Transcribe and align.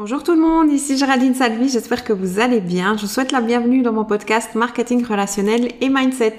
Bonjour 0.00 0.22
tout 0.22 0.32
le 0.32 0.40
monde, 0.40 0.72
ici 0.72 0.96
Géraldine 0.96 1.34
Salvi, 1.34 1.68
j'espère 1.68 2.04
que 2.04 2.14
vous 2.14 2.40
allez 2.40 2.62
bien. 2.62 2.96
Je 2.96 3.02
vous 3.02 3.06
souhaite 3.06 3.32
la 3.32 3.42
bienvenue 3.42 3.82
dans 3.82 3.92
mon 3.92 4.06
podcast 4.06 4.54
Marketing 4.54 5.04
relationnel 5.04 5.72
et 5.82 5.90
Mindset. 5.90 6.38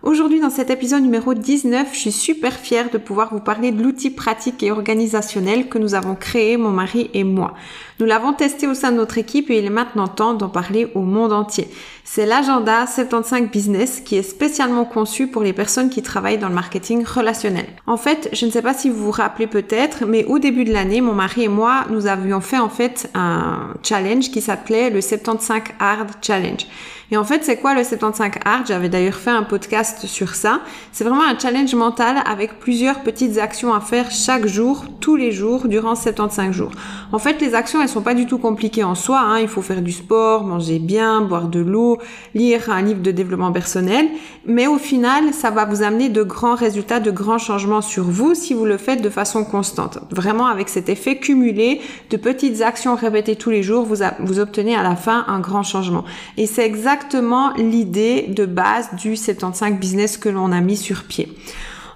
Aujourd'hui, 0.00 0.38
dans 0.40 0.48
cet 0.48 0.70
épisode 0.70 1.02
numéro 1.02 1.34
19, 1.34 1.88
je 1.92 1.98
suis 1.98 2.12
super 2.12 2.52
fière 2.52 2.88
de 2.88 2.98
pouvoir 2.98 3.32
vous 3.32 3.40
parler 3.40 3.72
de 3.72 3.82
l'outil 3.82 4.10
pratique 4.10 4.62
et 4.62 4.70
organisationnel 4.70 5.68
que 5.68 5.76
nous 5.76 5.96
avons 5.96 6.14
créé, 6.14 6.56
mon 6.56 6.70
mari 6.70 7.10
et 7.14 7.24
moi. 7.24 7.54
Nous 7.98 8.06
l'avons 8.06 8.32
testé 8.32 8.68
au 8.68 8.74
sein 8.74 8.92
de 8.92 8.96
notre 8.96 9.18
équipe 9.18 9.50
et 9.50 9.58
il 9.58 9.64
est 9.64 9.70
maintenant 9.70 10.06
temps 10.06 10.34
d'en 10.34 10.50
parler 10.50 10.92
au 10.94 11.00
monde 11.00 11.32
entier. 11.32 11.66
C'est 12.04 12.26
l'agenda 12.26 12.86
75 12.86 13.50
Business 13.50 14.00
qui 14.00 14.16
est 14.16 14.22
spécialement 14.22 14.84
conçu 14.84 15.26
pour 15.26 15.42
les 15.42 15.52
personnes 15.52 15.90
qui 15.90 16.00
travaillent 16.00 16.38
dans 16.38 16.48
le 16.48 16.54
marketing 16.54 17.04
relationnel. 17.04 17.66
En 17.88 17.96
fait, 17.96 18.28
je 18.32 18.46
ne 18.46 18.52
sais 18.52 18.62
pas 18.62 18.74
si 18.74 18.90
vous 18.90 19.04
vous 19.06 19.10
rappelez 19.10 19.48
peut-être, 19.48 20.06
mais 20.06 20.24
au 20.26 20.38
début 20.38 20.62
de 20.64 20.72
l'année, 20.72 21.00
mon 21.00 21.12
mari 21.12 21.42
et 21.42 21.48
moi, 21.48 21.86
nous 21.90 22.06
avions 22.06 22.40
fait 22.40 22.58
en 22.58 22.68
fait 22.68 23.10
un 23.14 23.74
challenge 23.82 24.30
qui 24.30 24.42
s'appelait 24.42 24.90
le 24.90 25.00
75 25.00 25.62
Hard 25.80 26.10
Challenge. 26.22 26.66
Et 27.10 27.16
en 27.16 27.24
fait, 27.24 27.42
c'est 27.42 27.56
quoi 27.56 27.74
le 27.74 27.84
75 27.84 28.32
Hard 28.44 28.66
J'avais 28.66 28.90
d'ailleurs 28.90 29.14
fait 29.14 29.30
un 29.30 29.42
podcast 29.42 30.04
sur 30.04 30.34
ça. 30.34 30.60
C'est 30.92 31.04
vraiment 31.04 31.24
un 31.24 31.38
challenge 31.38 31.74
mental 31.74 32.18
avec 32.26 32.58
plusieurs 32.58 33.00
petites 33.00 33.38
actions 33.38 33.72
à 33.72 33.80
faire 33.80 34.10
chaque 34.10 34.46
jour, 34.46 34.84
tous 35.00 35.16
les 35.16 35.32
jours, 35.32 35.68
durant 35.68 35.94
75 35.94 36.52
jours. 36.52 36.70
En 37.10 37.18
fait, 37.18 37.40
les 37.40 37.54
actions, 37.54 37.80
elles 37.80 37.88
sont 37.88 38.02
pas 38.02 38.12
du 38.12 38.26
tout 38.26 38.36
compliquées 38.36 38.84
en 38.84 38.94
soi. 38.94 39.20
Hein. 39.20 39.38
Il 39.40 39.48
faut 39.48 39.62
faire 39.62 39.80
du 39.80 39.92
sport, 39.92 40.44
manger 40.44 40.78
bien, 40.78 41.22
boire 41.22 41.48
de 41.48 41.60
l'eau, 41.60 41.96
lire 42.34 42.68
un 42.68 42.82
livre 42.82 43.00
de 43.00 43.10
développement 43.10 43.52
personnel. 43.52 44.06
Mais 44.44 44.66
au 44.66 44.76
final, 44.76 45.32
ça 45.32 45.50
va 45.50 45.64
vous 45.64 45.82
amener 45.82 46.10
de 46.10 46.22
grands 46.22 46.56
résultats, 46.56 47.00
de 47.00 47.10
grands 47.10 47.38
changements 47.38 47.80
sur 47.80 48.04
vous 48.04 48.34
si 48.34 48.52
vous 48.52 48.66
le 48.66 48.76
faites 48.76 49.00
de 49.00 49.08
façon 49.08 49.44
constante. 49.44 49.98
Vraiment 50.10 50.46
avec 50.46 50.68
cet 50.68 50.90
effet 50.90 51.16
cumulé 51.16 51.80
de 52.10 52.18
petites 52.18 52.60
actions 52.60 52.96
répétées 52.96 53.36
tous 53.36 53.50
les 53.50 53.62
jours, 53.62 53.86
vous, 53.86 54.04
vous 54.18 54.40
obtenez 54.40 54.76
à 54.76 54.82
la 54.82 54.94
fin 54.94 55.24
un 55.26 55.40
grand 55.40 55.62
changement. 55.62 56.04
Et 56.36 56.46
c'est 56.46 56.66
exactement 56.66 56.97
exactement 56.98 57.52
l'idée 57.54 58.26
de 58.28 58.44
base 58.44 58.90
du 58.96 59.14
75 59.16 59.74
business 59.74 60.16
que 60.16 60.28
l'on 60.28 60.50
a 60.50 60.60
mis 60.60 60.76
sur 60.76 61.04
pied. 61.04 61.28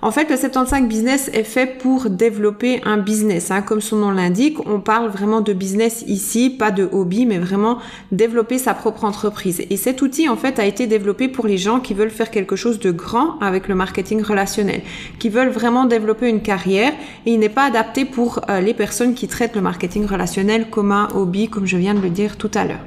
En 0.00 0.10
fait, 0.10 0.30
le 0.30 0.36
75 0.36 0.86
business 0.88 1.30
est 1.32 1.44
fait 1.44 1.78
pour 1.78 2.08
développer 2.08 2.80
un 2.84 2.98
business. 2.98 3.50
Hein. 3.50 3.62
Comme 3.62 3.80
son 3.80 3.96
nom 3.96 4.10
l'indique, 4.10 4.58
on 4.66 4.80
parle 4.80 5.08
vraiment 5.08 5.40
de 5.40 5.52
business 5.52 6.04
ici, 6.06 6.50
pas 6.50 6.70
de 6.70 6.88
hobby, 6.90 7.26
mais 7.26 7.38
vraiment 7.38 7.78
développer 8.10 8.58
sa 8.58 8.74
propre 8.74 9.04
entreprise. 9.04 9.62
Et 9.70 9.76
cet 9.76 10.02
outil, 10.02 10.28
en 10.28 10.36
fait, 10.36 10.58
a 10.58 10.64
été 10.64 10.86
développé 10.86 11.28
pour 11.28 11.46
les 11.46 11.58
gens 11.58 11.80
qui 11.80 11.94
veulent 11.94 12.10
faire 12.10 12.30
quelque 12.30 12.56
chose 12.56 12.78
de 12.78 12.90
grand 12.90 13.38
avec 13.40 13.68
le 13.68 13.74
marketing 13.74 14.22
relationnel, 14.22 14.82
qui 15.18 15.28
veulent 15.28 15.50
vraiment 15.50 15.84
développer 15.84 16.28
une 16.28 16.42
carrière. 16.42 16.92
Et 17.26 17.32
il 17.32 17.38
n'est 17.38 17.48
pas 17.48 17.64
adapté 17.64 18.04
pour 18.04 18.40
euh, 18.48 18.60
les 18.60 18.74
personnes 18.74 19.14
qui 19.14 19.28
traitent 19.28 19.56
le 19.56 19.62
marketing 19.62 20.06
relationnel 20.06 20.68
comme 20.70 20.92
un 20.92 21.08
hobby, 21.14 21.48
comme 21.48 21.66
je 21.66 21.76
viens 21.76 21.94
de 21.94 22.00
le 22.00 22.10
dire 22.10 22.36
tout 22.36 22.50
à 22.54 22.64
l'heure. 22.64 22.84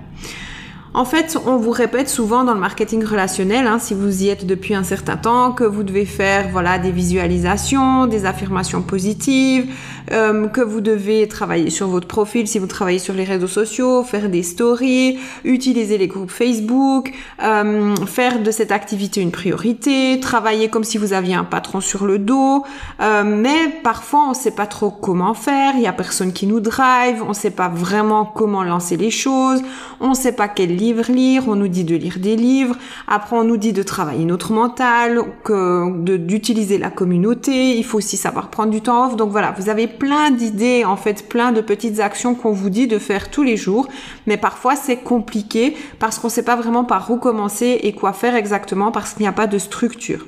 En 0.96 1.04
fait, 1.04 1.38
on 1.46 1.58
vous 1.58 1.72
répète 1.72 2.08
souvent 2.08 2.46
dans 2.46 2.54
le 2.54 2.60
marketing 2.62 3.04
relationnel, 3.04 3.68
hein, 3.68 3.80
si 3.80 3.94
vous 3.94 4.24
y 4.24 4.30
êtes 4.30 4.46
depuis 4.46 4.76
un 4.76 4.86
certain 4.86 5.18
temps, 5.18 5.52
que 5.52 5.66
vous 5.66 5.84
devez 5.84 6.06
faire 6.06 6.48
voilà 6.54 6.80
des 6.80 6.92
visualisations, 6.92 8.08
des 8.08 8.26
affirmations 8.26 8.82
positives, 8.82 9.70
euh, 10.14 10.48
que 10.48 10.62
vous 10.62 10.80
devez 10.80 11.28
travailler 11.28 11.70
sur 11.70 11.90
votre 11.90 12.08
profil 12.08 12.48
si 12.48 12.60
vous 12.60 12.68
travaillez 12.68 13.00
sur 13.00 13.14
les 13.14 13.26
réseaux 13.26 13.48
sociaux, 13.48 14.04
faire 14.04 14.30
des 14.30 14.42
stories, 14.42 15.20
utiliser 15.44 15.98
les 15.98 16.08
groupes 16.08 16.32
Facebook, 16.32 17.12
euh, 17.44 17.94
faire 18.06 18.42
de 18.42 18.52
cette 18.52 18.72
activité 18.72 19.20
une 19.20 19.32
priorité, 19.32 20.22
travailler 20.22 20.70
comme 20.70 20.86
si 20.86 20.98
vous 20.98 21.12
aviez 21.12 21.34
un 21.36 21.44
patron 21.44 21.82
sur 21.82 22.06
le 22.06 22.20
dos. 22.20 22.64
Euh, 23.02 23.26
mais 23.26 23.82
parfois, 23.84 24.30
on 24.30 24.34
sait 24.34 24.52
pas 24.52 24.66
trop 24.66 24.92
comment 24.92 25.34
faire. 25.34 25.74
Il 25.76 25.82
y 25.82 25.88
a 25.88 25.94
personne 25.94 26.32
qui 26.32 26.48
nous 26.48 26.62
drive. 26.62 27.22
On 27.22 27.30
ne 27.30 27.34
sait 27.34 27.52
pas 27.52 27.68
vraiment 27.68 28.24
comment 28.24 28.64
lancer 28.64 28.96
les 28.96 29.12
choses. 29.12 29.62
On 30.00 30.12
ne 30.12 30.16
sait 30.16 30.32
pas 30.32 30.48
quel 30.48 30.85
lire, 30.94 31.48
on 31.48 31.56
nous 31.56 31.68
dit 31.68 31.84
de 31.84 31.96
lire 31.96 32.20
des 32.20 32.36
livres, 32.36 32.76
après 33.08 33.36
on 33.36 33.44
nous 33.44 33.58
dit 33.58 33.74
de 33.74 33.84
travailler 33.84 34.26
notre 34.26 34.52
mental, 34.54 35.22
d'utiliser 35.48 36.78
la 36.78 36.90
communauté, 36.90 37.78
il 37.78 37.84
faut 37.84 37.98
aussi 37.98 38.18
savoir 38.18 38.50
prendre 38.50 38.72
du 38.72 38.82
temps 38.82 39.08
off. 39.08 39.16
Donc 39.16 39.32
voilà, 39.32 39.54
vous 39.58 39.70
avez 39.70 39.88
plein 39.88 40.32
d'idées, 40.32 40.86
en 40.86 40.98
fait, 40.98 41.28
plein 41.28 41.52
de 41.52 41.62
petites 41.62 42.00
actions 42.00 42.36
qu'on 42.36 42.52
vous 42.52 42.70
dit 42.70 42.88
de 42.88 43.00
faire 43.00 43.32
tous 43.32 43.44
les 43.44 43.58
jours, 43.58 43.88
mais 44.28 44.38
parfois 44.38 44.76
c'est 44.76 44.98
compliqué 44.98 45.76
parce 46.00 46.20
qu'on 46.20 46.28
ne 46.28 46.34
sait 46.34 46.44
pas 46.44 46.56
vraiment 46.56 46.84
par 46.84 47.10
où 47.10 47.18
commencer 47.18 47.80
et 47.84 47.94
quoi 47.94 48.14
faire 48.14 48.36
exactement 48.36 48.92
parce 48.92 49.14
qu'il 49.14 49.22
n'y 49.22 49.28
a 49.28 49.34
pas 49.34 49.48
de 49.48 49.58
structure. 49.58 50.26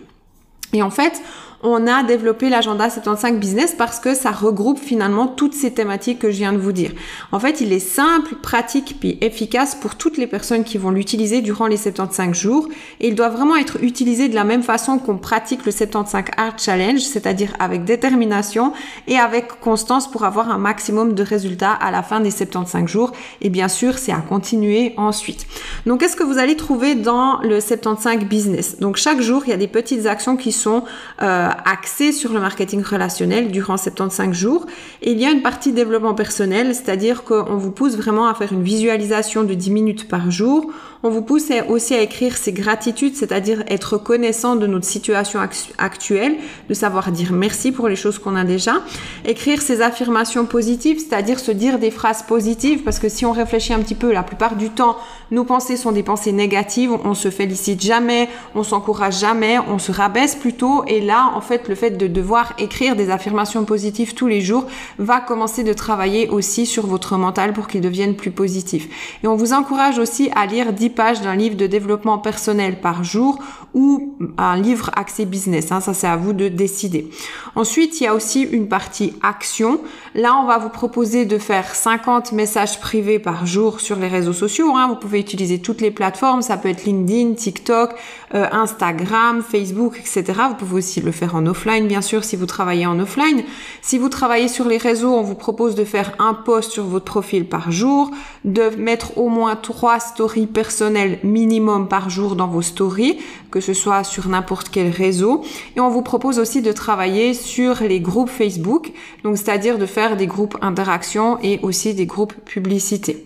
Et 0.73 0.83
en 0.83 0.89
fait, 0.89 1.21
on 1.63 1.87
a 1.87 2.03
développé 2.03 2.49
l'agenda 2.49 2.89
75 2.89 3.39
business 3.39 3.73
parce 3.75 3.99
que 3.99 4.13
ça 4.13 4.31
regroupe 4.31 4.79
finalement 4.79 5.27
toutes 5.27 5.53
ces 5.53 5.73
thématiques 5.73 6.19
que 6.19 6.29
je 6.29 6.37
viens 6.37 6.53
de 6.53 6.57
vous 6.57 6.71
dire. 6.71 6.91
En 7.31 7.39
fait, 7.39 7.61
il 7.61 7.73
est 7.73 7.79
simple, 7.79 8.35
pratique 8.35 8.97
puis 8.99 9.17
efficace 9.21 9.73
pour 9.73 9.95
toutes 9.95 10.17
les 10.17 10.27
personnes 10.27 10.63
qui 10.63 10.77
vont 10.77 10.91
l'utiliser 10.91 11.41
durant 11.41 11.67
les 11.67 11.77
75 11.77 12.35
jours 12.35 12.67
et 12.99 13.07
il 13.07 13.15
doit 13.15 13.29
vraiment 13.29 13.55
être 13.55 13.83
utilisé 13.83 14.29
de 14.29 14.35
la 14.35 14.43
même 14.43 14.61
façon 14.61 14.99
qu'on 14.99 15.17
pratique 15.17 15.65
le 15.65 15.71
75 15.71 16.25
Art 16.37 16.59
Challenge, 16.59 16.99
c'est-à-dire 16.99 17.53
avec 17.59 17.85
détermination 17.85 18.73
et 19.07 19.17
avec 19.17 19.59
constance 19.59 20.09
pour 20.09 20.25
avoir 20.25 20.51
un 20.51 20.57
maximum 20.59 21.13
de 21.13 21.23
résultats 21.23 21.73
à 21.73 21.89
la 21.91 22.03
fin 22.03 22.19
des 22.19 22.31
75 22.31 22.87
jours 22.87 23.11
et 23.41 23.49
bien 23.49 23.67
sûr, 23.67 23.97
c'est 23.97 24.11
à 24.11 24.21
continuer 24.21 24.93
ensuite. 24.97 25.47
Donc 25.85 26.01
qu'est-ce 26.01 26.15
que 26.15 26.23
vous 26.23 26.37
allez 26.37 26.55
trouver 26.55 26.93
dans 26.95 27.39
le 27.41 27.59
75 27.59 28.25
business? 28.25 28.79
Donc 28.79 28.97
chaque 28.97 29.21
jour, 29.21 29.43
il 29.45 29.49
y 29.49 29.53
a 29.53 29.57
des 29.57 29.67
petites 29.67 30.05
actions 30.05 30.37
qui 30.37 30.51
sont 30.51 30.83
euh, 31.21 31.46
euh, 31.47 31.51
axé 31.65 32.11
sur 32.11 32.33
le 32.33 32.39
marketing 32.39 32.83
relationnel 32.83 33.51
durant 33.51 33.77
75 33.77 34.33
jours. 34.33 34.65
Il 35.01 35.19
y 35.19 35.25
a 35.25 35.31
une 35.31 35.41
partie 35.41 35.71
développement 35.71 36.13
personnel, 36.13 36.75
c'est-à-dire 36.75 37.23
qu'on 37.23 37.57
vous 37.57 37.71
pousse 37.71 37.95
vraiment 37.95 38.27
à 38.27 38.33
faire 38.33 38.53
une 38.53 38.63
visualisation 38.63 39.43
de 39.43 39.53
10 39.53 39.71
minutes 39.71 40.07
par 40.07 40.31
jour. 40.31 40.71
On 41.03 41.09
vous 41.09 41.21
pousse 41.21 41.49
aussi 41.69 41.93
à 41.93 42.01
écrire 42.01 42.35
ses 42.35 42.51
gratitudes, 42.51 43.15
c'est-à-dire 43.15 43.63
être 43.67 43.93
reconnaissant 43.93 44.55
de 44.55 44.65
notre 44.65 44.85
situation 44.85 45.39
actuelle, 45.77 46.37
de 46.67 46.73
savoir 46.73 47.11
dire 47.11 47.33
merci 47.33 47.71
pour 47.71 47.87
les 47.87 47.95
choses 47.95 48.17
qu'on 48.17 48.35
a 48.35 48.43
déjà. 48.43 48.81
Écrire 49.23 49.61
ses 49.61 49.81
affirmations 49.81 50.45
positives, 50.45 50.99
c'est-à-dire 50.99 51.39
se 51.39 51.51
dire 51.51 51.77
des 51.77 51.91
phrases 51.91 52.23
positives, 52.23 52.83
parce 52.83 52.99
que 52.99 53.09
si 53.09 53.25
on 53.25 53.31
réfléchit 53.31 53.73
un 53.73 53.79
petit 53.79 53.95
peu, 53.95 54.11
la 54.11 54.23
plupart 54.23 54.55
du 54.55 54.69
temps, 54.69 54.97
nos 55.29 55.43
pensées 55.43 55.77
sont 55.77 55.91
des 55.91 56.03
pensées 56.03 56.31
négatives, 56.31 56.91
on 56.91 57.13
se 57.13 57.29
félicite 57.29 57.81
jamais, 57.81 58.27
on 58.55 58.63
s'encourage 58.63 59.19
jamais, 59.19 59.59
on 59.67 59.77
se 59.77 59.91
rabaisse 59.91 60.35
plutôt, 60.35 60.83
et 60.87 60.99
là, 60.99 61.33
en 61.37 61.41
fait, 61.41 61.67
le 61.67 61.75
fait 61.75 61.91
de 61.91 62.07
devoir 62.07 62.53
écrire 62.57 62.95
des 62.95 63.11
affirmations 63.11 63.63
positives 63.63 64.15
tous 64.15 64.27
les 64.27 64.41
jours 64.41 64.65
va 64.97 65.19
commencer 65.19 65.63
de 65.63 65.71
travailler 65.71 66.29
aussi 66.29 66.65
sur 66.65 66.87
votre 66.87 67.15
mental 67.15 67.53
pour 67.53 67.67
qu'il 67.67 67.81
devienne 67.81 68.15
plus 68.15 68.31
positif. 68.31 69.19
Et 69.23 69.27
on 69.27 69.35
vous 69.35 69.53
encourage 69.53 69.99
aussi 69.99 70.31
à 70.35 70.47
lire 70.47 70.73
10 70.73 70.89
pages 70.89 71.21
d'un 71.21 71.35
livre 71.35 71.55
de 71.55 71.67
développement 71.67 72.17
personnel 72.17 72.81
par 72.81 73.03
jour 73.03 73.37
ou 73.75 74.15
un 74.39 74.57
livre 74.57 74.89
axé 74.95 75.25
business. 75.25 75.71
Hein, 75.71 75.79
ça, 75.79 75.93
c'est 75.93 76.07
à 76.07 76.17
vous 76.17 76.33
de 76.33 76.47
décider. 76.47 77.09
Ensuite, 77.55 78.01
il 78.01 78.05
y 78.05 78.07
a 78.07 78.15
aussi 78.15 78.41
une 78.41 78.67
partie 78.67 79.13
action. 79.21 79.79
Là, 80.15 80.35
on 80.41 80.47
va 80.47 80.57
vous 80.57 80.69
proposer 80.69 81.25
de 81.25 81.37
faire 81.37 81.75
50 81.75 82.31
messages 82.31 82.79
privés 82.79 83.19
par 83.19 83.45
jour 83.45 83.79
sur 83.79 83.97
les 83.97 84.07
réseaux 84.07 84.33
sociaux. 84.33 84.75
Hein. 84.75 84.87
Vous 84.87 84.95
pouvez 84.95 85.19
utiliser 85.19 85.59
toutes 85.59 85.81
les 85.81 85.91
plateformes. 85.91 86.41
Ça 86.41 86.57
peut 86.57 86.69
être 86.69 86.85
LinkedIn, 86.85 87.33
TikTok, 87.33 87.91
euh, 88.33 88.47
Instagram, 88.51 89.43
Facebook, 89.43 89.99
etc. 89.99 90.23
Vous 90.49 90.55
pouvez 90.55 90.75
aussi 90.75 91.01
le 91.01 91.11
faire 91.11 91.26
en 91.35 91.45
offline, 91.45 91.87
bien 91.87 92.01
sûr, 92.01 92.23
si 92.23 92.35
vous 92.35 92.45
travaillez 92.45 92.85
en 92.85 92.99
offline. 92.99 93.43
Si 93.81 93.97
vous 93.97 94.09
travaillez 94.09 94.47
sur 94.47 94.67
les 94.67 94.77
réseaux, 94.77 95.13
on 95.13 95.21
vous 95.21 95.35
propose 95.35 95.75
de 95.75 95.83
faire 95.83 96.13
un 96.19 96.33
post 96.33 96.71
sur 96.71 96.85
votre 96.85 97.05
profil 97.05 97.47
par 97.47 97.71
jour, 97.71 98.11
de 98.45 98.69
mettre 98.77 99.17
au 99.17 99.29
moins 99.29 99.55
trois 99.55 99.99
stories 99.99 100.47
personnelles 100.47 101.19
minimum 101.23 101.87
par 101.87 102.09
jour 102.09 102.35
dans 102.35 102.47
vos 102.47 102.61
stories, 102.61 103.19
que 103.51 103.59
ce 103.59 103.73
soit 103.73 104.03
sur 104.03 104.27
n'importe 104.27 104.69
quel 104.69 104.89
réseau. 104.89 105.43
Et 105.75 105.79
on 105.79 105.89
vous 105.89 106.01
propose 106.01 106.39
aussi 106.39 106.61
de 106.61 106.71
travailler 106.71 107.33
sur 107.33 107.81
les 107.81 107.99
groupes 107.99 108.29
Facebook, 108.29 108.91
donc 109.23 109.37
c'est-à-dire 109.37 109.77
de 109.77 109.85
faire 109.85 110.17
des 110.17 110.27
groupes 110.27 110.57
interaction 110.61 111.39
et 111.41 111.59
aussi 111.63 111.93
des 111.93 112.05
groupes 112.05 112.33
publicité. 112.45 113.23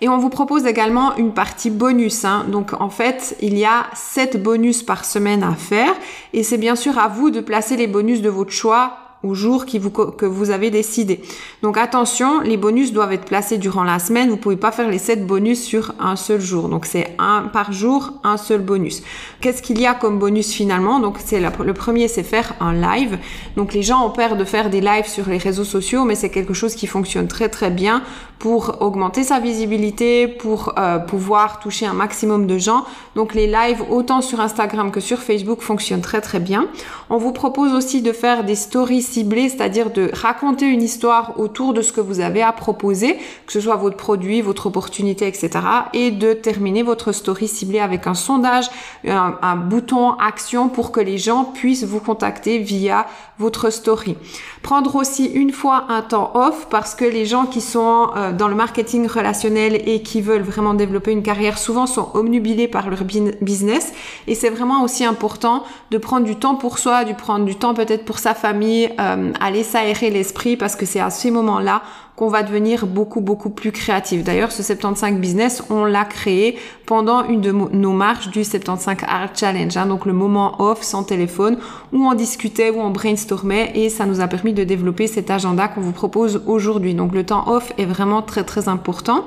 Et 0.00 0.08
on 0.08 0.18
vous 0.18 0.28
propose 0.28 0.66
également 0.66 1.16
une 1.16 1.32
partie 1.32 1.70
bonus. 1.70 2.24
Hein. 2.24 2.46
Donc 2.48 2.72
en 2.80 2.90
fait, 2.90 3.36
il 3.40 3.56
y 3.58 3.64
a 3.64 3.86
7 3.94 4.42
bonus 4.42 4.82
par 4.82 5.04
semaine 5.04 5.42
à 5.42 5.54
faire. 5.54 5.94
Et 6.32 6.42
c'est 6.42 6.58
bien 6.58 6.76
sûr 6.76 6.98
à 6.98 7.08
vous 7.08 7.30
de 7.30 7.40
placer 7.40 7.76
les 7.76 7.86
bonus 7.86 8.22
de 8.22 8.28
votre 8.28 8.52
choix 8.52 9.03
au 9.24 9.34
jour 9.34 9.64
qui 9.66 9.78
vous, 9.78 9.90
que 9.90 10.26
vous 10.26 10.50
avez 10.50 10.70
décidé. 10.70 11.20
Donc 11.62 11.78
attention, 11.78 12.40
les 12.40 12.56
bonus 12.56 12.92
doivent 12.92 13.12
être 13.12 13.24
placés 13.24 13.58
durant 13.58 13.82
la 13.82 13.98
semaine. 13.98 14.28
Vous 14.28 14.36
pouvez 14.36 14.56
pas 14.56 14.70
faire 14.70 14.88
les 14.88 14.98
7 14.98 15.26
bonus 15.26 15.62
sur 15.62 15.94
un 15.98 16.16
seul 16.16 16.40
jour. 16.40 16.68
Donc 16.68 16.84
c'est 16.84 17.14
un 17.18 17.48
par 17.52 17.72
jour, 17.72 18.12
un 18.22 18.36
seul 18.36 18.60
bonus. 18.60 19.02
Qu'est-ce 19.40 19.62
qu'il 19.62 19.80
y 19.80 19.86
a 19.86 19.94
comme 19.94 20.18
bonus 20.18 20.52
finalement? 20.52 21.00
Donc 21.00 21.16
c'est 21.24 21.40
le 21.40 21.74
premier, 21.74 22.08
c'est 22.08 22.22
faire 22.22 22.54
un 22.60 22.74
live. 22.74 23.18
Donc 23.56 23.72
les 23.72 23.82
gens 23.82 24.06
ont 24.06 24.10
peur 24.10 24.36
de 24.36 24.44
faire 24.44 24.68
des 24.70 24.80
lives 24.80 25.08
sur 25.08 25.28
les 25.28 25.38
réseaux 25.38 25.64
sociaux, 25.64 26.04
mais 26.04 26.14
c'est 26.14 26.30
quelque 26.30 26.54
chose 26.54 26.74
qui 26.74 26.86
fonctionne 26.86 27.26
très 27.26 27.48
très 27.48 27.70
bien 27.70 28.02
pour 28.38 28.82
augmenter 28.82 29.24
sa 29.24 29.40
visibilité, 29.40 30.28
pour 30.28 30.74
euh, 30.78 30.98
pouvoir 30.98 31.60
toucher 31.60 31.86
un 31.86 31.94
maximum 31.94 32.46
de 32.46 32.58
gens. 32.58 32.84
Donc 33.14 33.34
les 33.34 33.46
lives 33.46 33.82
autant 33.90 34.20
sur 34.20 34.40
Instagram 34.40 34.90
que 34.90 35.00
sur 35.00 35.20
Facebook 35.20 35.62
fonctionnent 35.62 36.02
très 36.02 36.20
très 36.20 36.40
bien. 36.40 36.66
On 37.08 37.16
vous 37.16 37.32
propose 37.32 37.72
aussi 37.72 38.02
de 38.02 38.12
faire 38.12 38.44
des 38.44 38.54
stories 38.54 39.02
c'est-à-dire 39.14 39.90
de 39.90 40.10
raconter 40.12 40.66
une 40.66 40.82
histoire 40.82 41.38
autour 41.38 41.74
de 41.74 41.82
ce 41.82 41.92
que 41.92 42.00
vous 42.00 42.20
avez 42.20 42.42
à 42.42 42.52
proposer, 42.52 43.16
que 43.46 43.52
ce 43.52 43.60
soit 43.60 43.76
votre 43.76 43.96
produit, 43.96 44.40
votre 44.40 44.66
opportunité, 44.66 45.26
etc. 45.26 45.50
Et 45.92 46.10
de 46.10 46.32
terminer 46.32 46.82
votre 46.82 47.12
story 47.12 47.48
ciblée 47.48 47.78
avec 47.78 48.06
un 48.06 48.14
sondage, 48.14 48.66
un, 49.06 49.56
bouton 49.56 50.12
action 50.14 50.68
pour 50.68 50.90
que 50.90 51.00
les 51.00 51.18
gens 51.18 51.44
puissent 51.44 51.84
vous 51.84 52.00
contacter 52.00 52.58
via 52.58 53.06
votre 53.38 53.70
story. 53.70 54.16
Prendre 54.62 54.96
aussi 54.96 55.26
une 55.26 55.52
fois 55.52 55.86
un 55.88 56.02
temps 56.02 56.32
off 56.34 56.68
parce 56.70 56.94
que 56.94 57.04
les 57.04 57.26
gens 57.26 57.46
qui 57.46 57.60
sont 57.60 58.10
euh, 58.16 58.32
dans 58.32 58.48
le 58.48 58.54
marketing 58.54 59.06
relationnel 59.08 59.82
et 59.88 60.02
qui 60.02 60.20
veulent 60.20 60.42
vraiment 60.42 60.74
développer 60.74 61.10
une 61.10 61.22
carrière 61.22 61.58
souvent 61.58 61.86
sont 61.86 62.10
omnubilés 62.14 62.68
par 62.68 62.88
leur 62.88 63.02
business 63.04 63.92
et 64.26 64.34
c'est 64.34 64.50
vraiment 64.50 64.82
aussi 64.82 65.04
important 65.04 65.64
de 65.90 65.98
prendre 65.98 66.24
du 66.24 66.36
temps 66.36 66.54
pour 66.54 66.78
soi, 66.78 67.04
de 67.04 67.12
prendre 67.12 67.44
du 67.44 67.56
temps 67.56 67.74
peut-être 67.74 68.04
pour 68.04 68.18
sa 68.18 68.34
famille, 68.34 68.90
euh, 69.04 69.32
aller 69.40 69.62
s'aérer 69.62 70.10
l'esprit 70.10 70.56
parce 70.56 70.76
que 70.76 70.86
c'est 70.86 71.00
à 71.00 71.10
ces 71.10 71.30
moments-là 71.30 71.82
qu'on 72.16 72.28
va 72.28 72.42
devenir 72.42 72.86
beaucoup 72.86 73.20
beaucoup 73.20 73.50
plus 73.50 73.72
créatif. 73.72 74.22
D'ailleurs, 74.22 74.52
ce 74.52 74.62
75 74.62 75.16
business, 75.16 75.64
on 75.68 75.84
l'a 75.84 76.04
créé 76.04 76.56
pendant 76.86 77.24
une 77.26 77.40
de 77.40 77.50
nos 77.50 77.92
marches 77.92 78.28
du 78.28 78.44
75 78.44 78.98
Art 79.08 79.30
Challenge, 79.34 79.76
hein, 79.76 79.86
donc 79.86 80.06
le 80.06 80.12
moment 80.12 80.60
off 80.60 80.82
sans 80.82 81.02
téléphone 81.02 81.58
où 81.92 82.06
on 82.06 82.14
discutait, 82.14 82.70
où 82.70 82.80
on 82.80 82.90
brainstormait 82.90 83.72
et 83.74 83.88
ça 83.88 84.06
nous 84.06 84.20
a 84.20 84.28
permis 84.28 84.52
de 84.52 84.62
développer 84.62 85.06
cet 85.06 85.30
agenda 85.30 85.66
qu'on 85.66 85.80
vous 85.80 85.92
propose 85.92 86.42
aujourd'hui. 86.46 86.94
Donc 86.94 87.14
le 87.14 87.24
temps 87.24 87.48
off 87.48 87.72
est 87.78 87.86
vraiment 87.86 88.22
très 88.22 88.44
très 88.44 88.68
important 88.68 89.24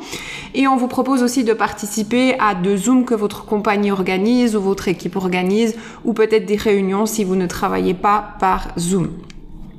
et 0.54 0.68
on 0.68 0.78
vous 0.78 0.88
propose 0.88 1.24
aussi 1.24 1.44
de 1.44 1.54
participer 1.54 2.40
à 2.40 2.56
deux 2.56 2.78
Zooms 2.78 3.06
que 3.06 3.16
votre 3.16 3.46
compagnie 3.46 3.92
organise 3.92 4.56
ou 4.56 4.62
votre 4.62 4.88
équipe 4.88 5.18
organise 5.18 5.76
ou 6.06 6.14
peut-être 6.14 6.46
des 6.46 6.56
réunions 6.56 7.06
si 7.06 7.24
vous 7.26 7.36
ne 7.36 7.48
travaillez 7.48 7.94
pas 7.94 8.36
par 8.40 8.70
Zoom. 8.78 9.10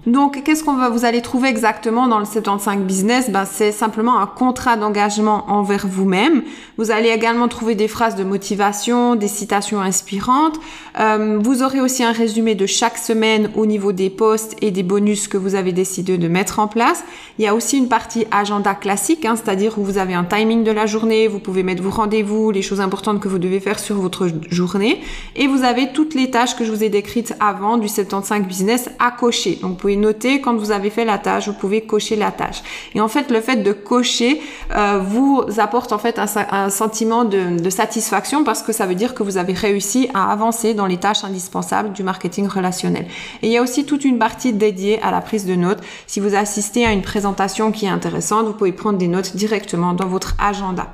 Donc, 0.08 0.43
qu'est-ce 0.43 0.64
qu'on 0.64 0.76
va 0.76 0.88
vous 0.88 1.05
allez 1.05 1.20
trouver 1.20 1.50
exactement 1.50 2.08
dans 2.08 2.19
le 2.19 2.25
75 2.25 2.78
business? 2.78 3.28
Ben, 3.28 3.44
c'est 3.44 3.72
simplement 3.72 4.19
un 4.19 4.26
contrat 4.26 4.78
d'engagement 4.78 5.44
envers 5.50 5.87
vous-même. 5.87 6.43
Vous 6.78 6.90
allez 6.90 7.10
également 7.10 7.46
trouver 7.46 7.75
des 7.75 7.88
phrases 7.88 8.16
de 8.16 8.25
motivation, 8.25 9.16
des 9.16 9.28
citations 9.28 9.82
inspirantes. 9.82 10.58
Euh, 10.99 11.38
vous 11.43 11.62
aurez 11.62 11.82
aussi 11.82 12.05
un 12.05 12.12
résumé 12.12 12.55
de 12.55 12.64
chaque 12.64 12.96
semaine 12.96 13.50
au 13.55 13.66
niveau 13.66 13.93
des 13.93 14.08
posts 14.08 14.56
et 14.62 14.70
des 14.70 14.82
bonus 14.82 15.28
que 15.28 15.37
vous 15.37 15.55
avez 15.55 15.72
décidé 15.72 16.16
de 16.16 16.28
mettre 16.28 16.58
en 16.58 16.69
place. 16.69 17.05
Il 17.38 17.44
y 17.44 17.49
a 17.49 17.55
aussi 17.55 17.76
une 17.76 17.88
partie 17.88 18.26
agenda 18.31 18.75
classique, 18.75 19.26
hein, 19.26 19.37
c'est-à-dire 19.37 19.78
où 19.78 19.84
vous 19.84 19.99
avez 19.99 20.14
un 20.14 20.25
timing 20.25 20.64
de 20.64 20.70
la 20.70 20.87
journée, 20.87 21.28
vous 21.28 21.38
pouvez 21.38 21.62
mettre 21.62 21.82
vos 21.82 21.90
rendez-vous, 21.90 22.50
les 22.50 22.62
choses 22.62 22.81
importantes 22.81 23.20
que 23.20 23.28
vous 23.28 23.38
devez 23.38 23.60
faire 23.60 23.78
sur 23.78 23.96
votre 23.96 24.26
journée, 24.49 25.02
et 25.37 25.49
vous 25.49 25.64
avez 25.64 25.93
toutes 25.93 26.14
les 26.14 26.31
tâches 26.31 26.56
que 26.56 26.64
je 26.64 26.72
vous 26.72 26.82
ai 26.82 26.88
décrites 26.88 27.34
avant 27.40 27.76
du 27.76 27.88
75 27.88 28.44
business 28.44 28.88
à 28.99 29.10
cocher. 29.10 29.58
Donc, 29.60 29.72
vous 29.72 29.76
pouvez 29.76 29.98
noter 29.99 30.41
quand 30.41 30.56
vous 30.56 30.71
avez 30.71 30.91
fait 30.91 31.05
la 31.05 31.19
tâche, 31.19 31.49
vous 31.49 31.55
pouvez 31.55 31.83
cocher 31.83 32.17
la 32.17 32.31
tâche. 32.31 32.62
Et 32.95 33.00
en 33.00 33.09
fait, 33.09 33.31
le 33.31 33.41
fait 33.41 33.56
de 33.56 33.73
cocher 33.73 34.41
euh, 34.75 35.00
vous 35.05 35.45
apporte 35.59 35.93
en 35.93 35.99
fait 35.99 36.19
un, 36.19 36.71
sentiment 36.71 37.25
de, 37.25 37.61
de, 37.61 37.71
satisfaction 37.71 38.45
parce 38.45 38.62
que 38.62 38.73
ça 38.73 38.87
veut 38.87 38.95
dire 38.95 39.15
que 39.15 39.23
vous 39.23 39.37
avez 39.37 39.53
réussi 39.53 40.09
à 40.15 40.31
avancer 40.33 40.75
dans 40.75 40.87
les 40.87 40.97
tâches 40.97 41.25
indispensables 41.25 41.93
du 41.93 42.03
marketing 42.03 42.47
relationnel. 42.49 43.06
Et 43.43 43.49
il 43.49 43.53
y 43.53 43.56
a 43.56 43.62
aussi 43.62 43.85
toute 43.85 44.05
une 44.05 44.19
partie 44.19 44.53
dédiée 44.53 45.00
à 45.03 45.11
la 45.11 45.21
prise 45.21 45.47
de 45.47 45.55
notes. 45.55 45.81
Si 46.06 46.21
vous 46.21 46.35
assistez 46.35 46.85
à 46.85 46.93
une 46.93 47.03
présentation 47.03 47.73
qui 47.73 47.87
est 47.87 47.91
intéressante, 47.91 48.47
vous 48.47 48.53
pouvez 48.53 48.73
prendre 48.73 48.99
des 48.99 49.09
notes 49.09 49.37
directement 49.37 49.94
dans 49.94 50.06
votre 50.06 50.35
agenda. 50.39 50.89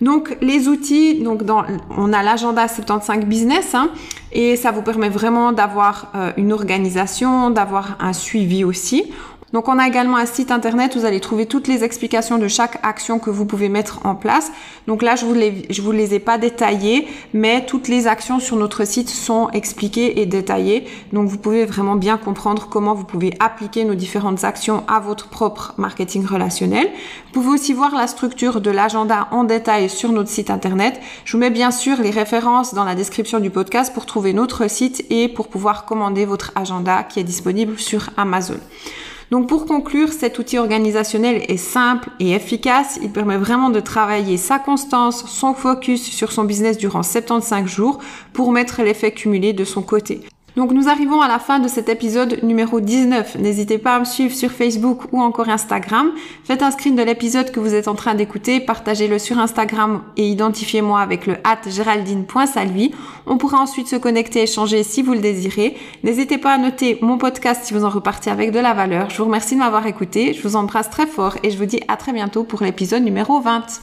Donc 0.00 0.36
les 0.40 0.68
outils, 0.68 1.22
donc 1.22 1.42
on 1.96 2.12
a 2.12 2.22
l'agenda 2.22 2.68
75 2.68 3.24
business 3.24 3.74
hein, 3.74 3.90
et 4.32 4.56
ça 4.56 4.70
vous 4.70 4.82
permet 4.82 5.08
vraiment 5.08 5.52
d'avoir 5.52 6.10
euh, 6.14 6.32
une 6.36 6.52
organisation, 6.52 7.50
d'avoir 7.50 7.96
un 8.00 8.12
suivi 8.12 8.64
aussi. 8.64 9.12
Donc 9.52 9.68
on 9.68 9.78
a 9.78 9.86
également 9.86 10.16
un 10.16 10.26
site 10.26 10.50
internet 10.50 10.96
où 10.96 11.00
vous 11.00 11.04
allez 11.04 11.20
trouver 11.20 11.46
toutes 11.46 11.68
les 11.68 11.84
explications 11.84 12.38
de 12.38 12.48
chaque 12.48 12.80
action 12.82 13.18
que 13.18 13.30
vous 13.30 13.44
pouvez 13.44 13.68
mettre 13.68 14.04
en 14.04 14.14
place. 14.14 14.50
Donc 14.86 15.02
là, 15.02 15.14
je 15.14 15.24
vous 15.24 15.34
les, 15.34 15.68
vous 15.80 15.92
les 15.92 16.14
ai 16.14 16.18
pas 16.18 16.38
détaillées, 16.38 17.06
mais 17.32 17.64
toutes 17.64 17.86
les 17.88 18.06
actions 18.06 18.40
sur 18.40 18.56
notre 18.56 18.84
site 18.84 19.08
sont 19.08 19.50
expliquées 19.50 20.20
et 20.20 20.26
détaillées. 20.26 20.86
Donc 21.12 21.28
vous 21.28 21.38
pouvez 21.38 21.64
vraiment 21.66 21.94
bien 21.94 22.16
comprendre 22.16 22.68
comment 22.68 22.94
vous 22.94 23.04
pouvez 23.04 23.32
appliquer 23.38 23.84
nos 23.84 23.94
différentes 23.94 24.42
actions 24.42 24.82
à 24.88 24.98
votre 24.98 25.28
propre 25.28 25.74
marketing 25.76 26.26
relationnel. 26.26 26.88
Vous 27.26 27.40
pouvez 27.40 27.54
aussi 27.54 27.72
voir 27.72 27.94
la 27.94 28.06
structure 28.06 28.60
de 28.60 28.70
l'agenda 28.70 29.28
en 29.30 29.44
détail 29.44 29.88
sur 29.88 30.10
notre 30.10 30.30
site 30.30 30.50
internet. 30.50 31.00
Je 31.24 31.32
vous 31.32 31.38
mets 31.38 31.50
bien 31.50 31.70
sûr 31.70 32.00
les 32.00 32.10
références 32.10 32.74
dans 32.74 32.84
la 32.84 32.94
description 32.94 33.38
du 33.38 33.50
podcast 33.50 33.94
pour 33.94 34.06
trouver 34.06 34.32
notre 34.32 34.68
site 34.68 35.04
et 35.10 35.28
pour 35.28 35.48
pouvoir 35.48 35.84
commander 35.84 36.24
votre 36.24 36.52
agenda 36.56 37.02
qui 37.04 37.20
est 37.20 37.24
disponible 37.24 37.78
sur 37.78 38.10
Amazon. 38.16 38.58
Donc 39.30 39.48
pour 39.48 39.66
conclure, 39.66 40.12
cet 40.12 40.38
outil 40.38 40.58
organisationnel 40.58 41.42
est 41.48 41.56
simple 41.56 42.10
et 42.20 42.32
efficace. 42.32 42.98
Il 43.02 43.10
permet 43.10 43.36
vraiment 43.36 43.70
de 43.70 43.80
travailler 43.80 44.36
sa 44.36 44.58
constance, 44.58 45.24
son 45.26 45.54
focus 45.54 46.02
sur 46.02 46.32
son 46.32 46.44
business 46.44 46.78
durant 46.78 47.02
75 47.02 47.66
jours 47.66 47.98
pour 48.32 48.52
mettre 48.52 48.82
l'effet 48.82 49.12
cumulé 49.12 49.52
de 49.52 49.64
son 49.64 49.82
côté. 49.82 50.20
Donc 50.56 50.70
nous 50.70 50.88
arrivons 50.88 51.20
à 51.20 51.26
la 51.26 51.40
fin 51.40 51.58
de 51.58 51.66
cet 51.66 51.88
épisode 51.88 52.38
numéro 52.44 52.78
19. 52.78 53.38
N'hésitez 53.40 53.78
pas 53.78 53.96
à 53.96 53.98
me 53.98 54.04
suivre 54.04 54.32
sur 54.32 54.52
Facebook 54.52 55.02
ou 55.10 55.20
encore 55.20 55.48
Instagram. 55.48 56.12
Faites 56.44 56.62
un 56.62 56.70
screen 56.70 56.94
de 56.94 57.02
l'épisode 57.02 57.50
que 57.50 57.58
vous 57.58 57.74
êtes 57.74 57.88
en 57.88 57.96
train 57.96 58.14
d'écouter, 58.14 58.60
partagez-le 58.60 59.18
sur 59.18 59.40
Instagram 59.40 60.02
et 60.16 60.28
identifiez-moi 60.28 61.00
avec 61.00 61.26
le 61.26 61.38
at 61.42 61.68
géraldine.salvi. 61.68 62.92
On 63.26 63.36
pourra 63.36 63.58
ensuite 63.58 63.88
se 63.88 63.96
connecter 63.96 64.40
et 64.40 64.42
échanger 64.44 64.84
si 64.84 65.02
vous 65.02 65.14
le 65.14 65.18
désirez. 65.18 65.76
N'hésitez 66.04 66.38
pas 66.38 66.52
à 66.54 66.58
noter 66.58 66.98
mon 67.02 67.18
podcast 67.18 67.64
si 67.64 67.74
vous 67.74 67.84
en 67.84 67.90
repartez 67.90 68.30
avec 68.30 68.52
de 68.52 68.60
la 68.60 68.74
valeur. 68.74 69.10
Je 69.10 69.18
vous 69.18 69.24
remercie 69.24 69.56
de 69.56 69.60
m'avoir 69.60 69.88
écouté, 69.88 70.34
je 70.34 70.42
vous 70.46 70.54
embrasse 70.54 70.88
très 70.88 71.08
fort 71.08 71.36
et 71.42 71.50
je 71.50 71.58
vous 71.58 71.66
dis 71.66 71.80
à 71.88 71.96
très 71.96 72.12
bientôt 72.12 72.44
pour 72.44 72.62
l'épisode 72.62 73.02
numéro 73.02 73.40
20. 73.40 73.64